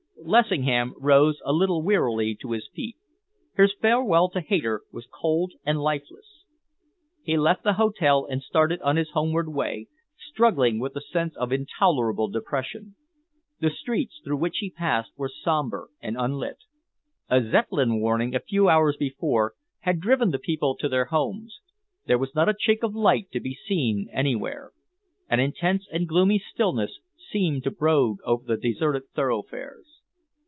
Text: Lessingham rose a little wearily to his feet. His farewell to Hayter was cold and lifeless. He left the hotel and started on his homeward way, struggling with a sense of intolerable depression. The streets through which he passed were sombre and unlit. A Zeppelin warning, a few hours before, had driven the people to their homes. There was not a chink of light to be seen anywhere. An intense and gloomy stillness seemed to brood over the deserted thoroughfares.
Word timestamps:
Lessingham 0.23 0.93
rose 0.99 1.39
a 1.43 1.51
little 1.51 1.81
wearily 1.81 2.35
to 2.41 2.51
his 2.51 2.69
feet. 2.75 2.95
His 3.57 3.73
farewell 3.81 4.29
to 4.29 4.39
Hayter 4.39 4.81
was 4.91 5.07
cold 5.11 5.53
and 5.65 5.81
lifeless. 5.81 6.43
He 7.23 7.37
left 7.37 7.63
the 7.63 7.73
hotel 7.73 8.27
and 8.29 8.41
started 8.43 8.79
on 8.83 8.97
his 8.97 9.09
homeward 9.09 9.49
way, 9.49 9.87
struggling 10.29 10.77
with 10.79 10.95
a 10.95 11.01
sense 11.01 11.35
of 11.35 11.51
intolerable 11.51 12.27
depression. 12.29 12.95
The 13.61 13.71
streets 13.71 14.21
through 14.23 14.37
which 14.37 14.57
he 14.59 14.69
passed 14.69 15.11
were 15.17 15.27
sombre 15.27 15.87
and 16.03 16.15
unlit. 16.15 16.59
A 17.27 17.41
Zeppelin 17.41 17.99
warning, 17.99 18.35
a 18.35 18.39
few 18.39 18.69
hours 18.69 18.95
before, 18.97 19.55
had 19.79 19.99
driven 19.99 20.29
the 20.29 20.37
people 20.39 20.75
to 20.77 20.87
their 20.87 21.05
homes. 21.05 21.61
There 22.05 22.19
was 22.19 22.33
not 22.35 22.47
a 22.47 22.53
chink 22.53 22.83
of 22.83 22.93
light 22.93 23.31
to 23.31 23.39
be 23.39 23.55
seen 23.67 24.07
anywhere. 24.13 24.71
An 25.31 25.39
intense 25.39 25.87
and 25.91 26.07
gloomy 26.07 26.37
stillness 26.37 26.99
seemed 27.31 27.63
to 27.63 27.71
brood 27.71 28.17
over 28.23 28.45
the 28.45 28.55
deserted 28.57 29.07
thoroughfares. 29.15 29.87